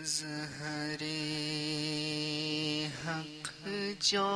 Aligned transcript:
مظهر 0.00 1.02
حق 3.04 3.48
جانشینی 4.00 4.30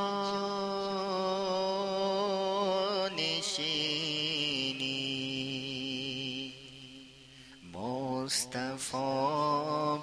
مصطفی 7.73 8.97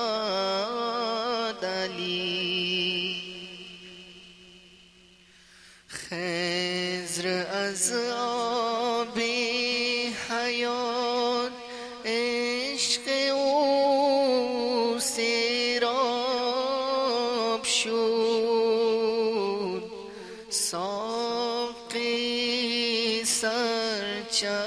باشد 0.07 1.65
علی 1.65 3.23
خزر 5.89 7.47
از 7.51 7.93
آب 8.19 9.19
حیات 10.31 11.53
عشق 12.05 13.01
او 13.35 14.99
سیراب 15.01 16.05
شد. 17.65 18.77
ساقی 20.51 22.07
سرچشمه 23.25 24.67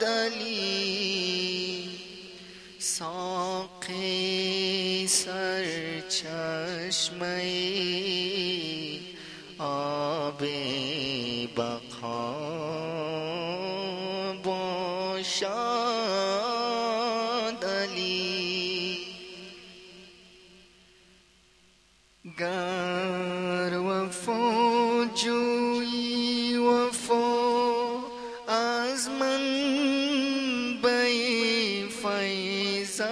दली 0.00 1.88
साखे 2.88 4.14
सर 5.10 5.66
चश्मे 6.10 7.38
आबे 9.68 10.60
बखा 11.58 12.20
बोशादली 14.46 15.66
गर 22.40 23.76
वफो 23.88 24.38
जुई 25.22 26.56
वफो 26.66 27.22
आजमन 28.58 29.87
فیضش 32.97 33.03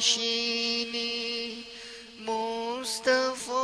شيني. 0.00 1.54
مصطفى 2.20 3.57